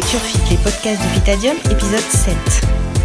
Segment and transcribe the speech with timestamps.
[0.00, 2.36] podcast de Vitadium, épisode 7.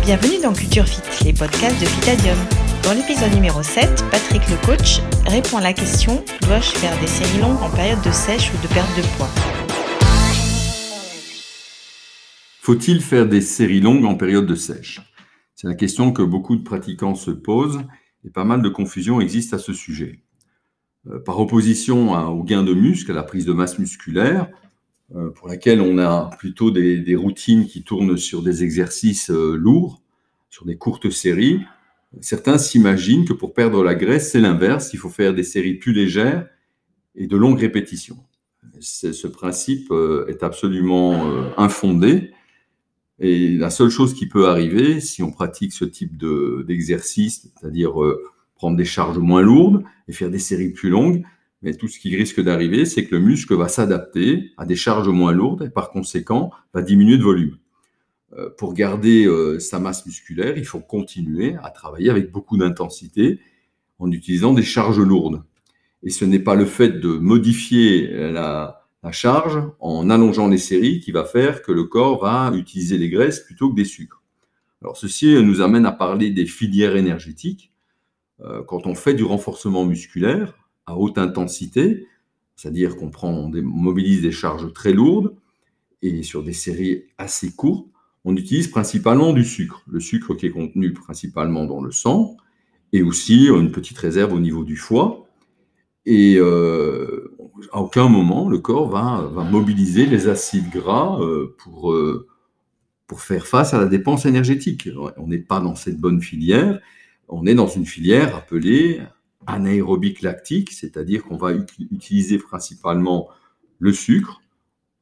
[0.02, 2.38] Bienvenue dans Culture Fit, les podcasts de Vitadium.
[2.84, 7.42] Dans l'épisode numéro 7, Patrick le coach répond à la question Dois-je faire des séries
[7.42, 9.30] longues en période de sèche ou de perte de poids?
[12.62, 15.00] Faut-il faire des séries longues en période de sèche?
[15.54, 17.84] C'est la question que beaucoup de pratiquants se posent
[18.26, 20.24] et pas mal de confusion existe à ce sujet.
[21.08, 24.50] Euh, par opposition au gain de muscle, à la prise de masse musculaire,
[25.36, 30.02] pour laquelle on a plutôt des, routines qui tournent sur des exercices euh, lourds,
[30.50, 31.62] sur des courtes séries,
[32.22, 35.94] certains s'imaginent que pour perdre la graisse, c'est l'inverse, il faut faire des séries plus
[35.94, 36.48] légères
[37.16, 38.18] et de longues répétitions.
[38.80, 39.92] Ce principe
[40.28, 42.32] est absolument infondé.
[43.20, 46.18] Et la seule chose qui peut arriver, si on pratique ce type
[46.66, 47.94] d'exercice, c'est-à-dire
[48.60, 51.24] prendre des charges moins lourdes et faire des séries plus longues.
[51.62, 55.10] Mais tout ce qui risque d'arriver, c'est que le muscle va s'adapter à des charges
[55.10, 57.58] moins lourdes et par conséquent va diminuer de volume.
[58.38, 63.40] Euh, pour garder euh, sa masse musculaire, il faut continuer à travailler avec beaucoup d'intensité
[63.98, 65.44] en utilisant des charges lourdes.
[66.04, 68.76] Et ce n'est pas le fait de modifier la,
[69.12, 73.40] charge en allongeant les séries qui va faire que le corps va utiliser les graisses
[73.40, 74.22] plutôt que des sucres.
[74.82, 77.72] Alors ceci nous amène à parler des filières énergétiques
[78.42, 80.54] euh, quand on fait du renforcement musculaire
[80.96, 82.08] haute intensité,
[82.56, 85.36] c'est-à-dire qu'on prend, mobilise des charges très lourdes
[86.02, 87.88] et sur des séries assez courtes,
[88.26, 89.84] on utilise principalement du sucre.
[89.88, 92.36] Le sucre qui est contenu principalement dans le sang
[92.92, 95.26] et aussi une petite réserve au niveau du foie.
[96.06, 97.36] Et euh,
[97.72, 101.96] à aucun moment, le corps va, mobiliser les acides gras euh, pour,
[103.08, 104.90] pour faire face à la dépense énergétique.
[105.18, 106.80] On n'est pas dans cette bonne filière
[107.30, 109.02] on est dans une filière appelée
[109.54, 113.30] anaérobique lactique, c'est-à-dire qu'on va utiliser principalement
[113.80, 114.42] le sucre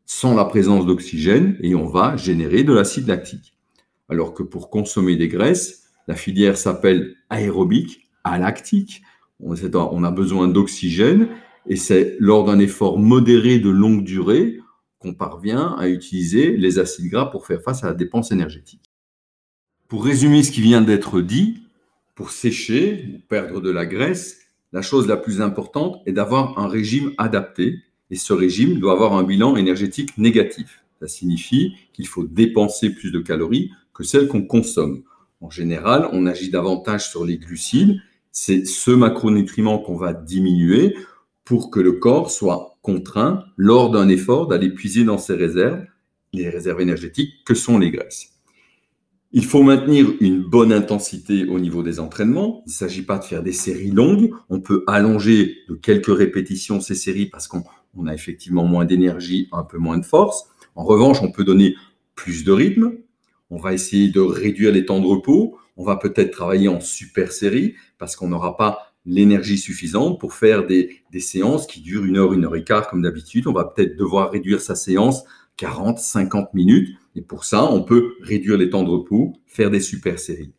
[0.05, 3.53] sans la présence d'oxygène et on va générer de l'acide lactique.
[4.09, 9.01] Alors que pour consommer des graisses, la filière s'appelle aérobique, alactique.
[9.39, 11.27] On a besoin d'oxygène
[11.67, 14.59] et c'est lors d'un effort modéré de longue durée
[14.99, 18.81] qu'on parvient à utiliser les acides gras pour faire face à la dépense énergétique.
[19.89, 21.63] Pour résumer ce qui vient d'être dit,
[22.15, 24.39] pour sécher ou perdre de la graisse,
[24.73, 29.13] la chose la plus importante est d'avoir un régime adapté et ce régime doit avoir
[29.13, 30.83] un bilan énergétique négatif.
[30.99, 35.03] Ça signifie qu'il faut dépenser plus de calories que celles qu'on consomme.
[35.41, 38.01] En général, on agit davantage sur les glucides.
[38.31, 40.95] C'est ce macronutriment qu'on va diminuer
[41.45, 45.85] pour que le corps soit contraint, lors d'un effort, d'aller puiser dans ses réserves,
[46.33, 48.36] les réserves énergétiques que sont les graisses.
[49.33, 52.63] Il faut maintenir une bonne intensité au niveau des entraînements.
[52.65, 54.31] Il ne s'agit pas de faire des séries longues.
[54.49, 57.63] On peut allonger de quelques répétitions ces séries parce qu'on
[58.07, 60.45] a effectivement moins d'énergie, un peu moins de force.
[60.75, 61.75] En revanche, on peut donner
[62.15, 62.93] plus de rythme.
[63.49, 65.57] On va essayer de réduire les temps de repos.
[65.75, 70.65] On va peut-être travailler en super série parce qu'on n'aura pas l'énergie suffisante pour faire
[70.65, 73.47] des, des, séances qui durent une heure, une heure et quart comme d'habitude.
[73.47, 75.23] On va peut-être devoir réduire sa séance
[75.57, 79.79] 40, 50 minutes et pour ça, on peut réduire les temps de repos, faire des
[79.79, 80.53] super séries.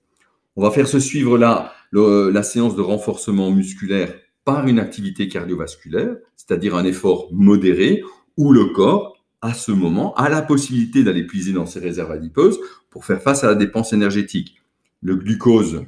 [0.57, 4.13] On va faire se suivre là la séance de renforcement musculaire
[4.45, 8.03] par une activité cardiovasculaire, c'est-à-dire un effort modéré
[8.37, 12.59] où le corps, à ce moment, a la possibilité d'aller puiser dans ses réserves adipeuses
[12.91, 14.57] pour faire face à la dépense énergétique.
[15.01, 15.85] Le glucose,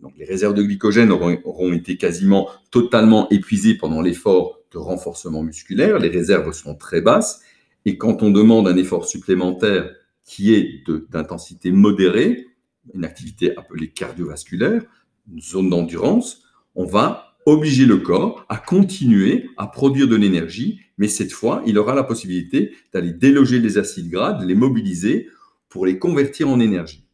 [0.00, 5.42] donc les réserves de glycogène auront, auront été quasiment totalement épuisées pendant l'effort de renforcement
[5.42, 5.98] musculaire.
[5.98, 7.42] Les réserves sont très basses.
[7.84, 9.90] Et quand on demande un effort supplémentaire
[10.24, 12.46] qui est d'intensité modérée,
[12.94, 14.82] une activité appelée cardiovasculaire,
[15.30, 16.42] une zone d'endurance,
[16.74, 21.78] on va obliger le corps à continuer à produire de l'énergie, mais cette fois, il
[21.78, 25.28] aura la possibilité d'aller déloger les acides gras, les mobiliser
[25.68, 27.04] pour les convertir en énergie.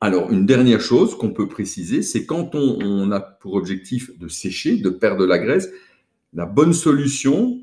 [0.00, 4.28] Alors, une dernière chose qu'on peut préciser, c'est quand on, on, a pour objectif de
[4.28, 5.70] sécher, de perdre la graisse,
[6.32, 7.60] la bonne solution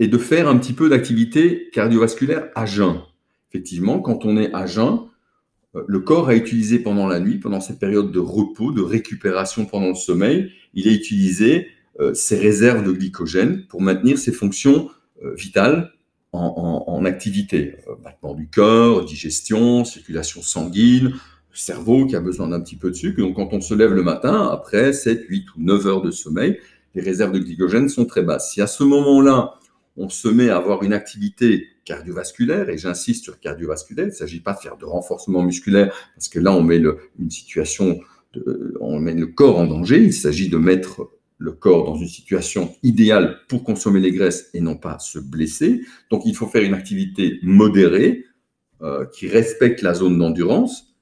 [0.00, 3.00] est de faire un petit peu d'activité cardiovasculaire à jeun
[3.50, 5.00] effectivement, quand on est à jeun,
[5.74, 9.66] euh, le corps a utilisé pendant la nuit, pendant cette période de repos, de récupération
[9.66, 11.68] pendant le sommeil, il a utilisé
[12.00, 14.90] euh, ses réserves de glycogène pour maintenir ses fonctions
[15.24, 15.92] euh, vitales
[16.32, 17.76] en, activité.
[18.04, 21.14] battement du cœur, digestion, circulation sanguine,
[21.54, 23.18] cerveau qui a besoin d'un petit peu de sucre.
[23.18, 26.58] Donc quand on se lève le matin, après 7, 8 ou 9 heures de sommeil,
[26.94, 28.52] les réserves de glycogène sont très basses.
[28.52, 29.57] Si à ce moment-là,
[29.98, 34.40] on se met à avoir une activité cardiovasculaire, et j'insiste sur cardiovasculaire, il ne s'agit
[34.40, 36.80] pas de faire de renforcement musculaire, parce que là, on met
[37.18, 38.00] une situation,
[38.80, 42.74] on met le corps en danger, il s'agit de mettre le corps dans une situation
[42.82, 45.82] idéale pour consommer les graisses et non pas se blesser.
[46.10, 48.24] Donc, il faut faire une activité modérée,
[48.80, 50.94] euh, qui respectent la zone d'endurance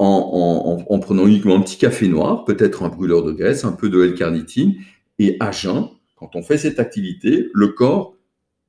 [0.00, 4.02] en, prenant uniquement un petit café noir, peut-être un brûleur de graisse, un peu de
[4.02, 4.74] L-carnitine,
[5.20, 8.15] et à jeun, quand on fait cette activité, le corps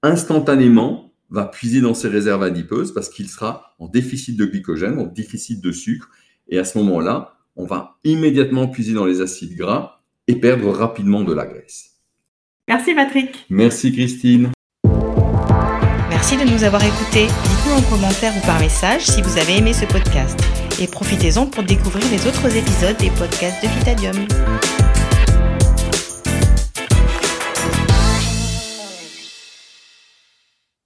[0.03, 5.05] instantanément va puiser dans ses réserves adipeuses parce qu'il sera en déficit de glycogène, en
[5.05, 6.09] déficit de sucre,
[6.49, 11.23] et à ce moment-là, on va immédiatement puiser dans les acides gras et perdre rapidement
[11.23, 11.97] de la graisse.
[12.67, 13.45] Merci Patrick.
[13.49, 14.51] Merci Christine.
[16.09, 17.27] Merci de nous avoir écoutés.
[17.27, 20.39] Dites-nous en commentaire ou par message si vous avez aimé ce podcast.
[20.81, 24.76] Et profitez-en pour découvrir les autres épisodes des podcasts de Vitadium.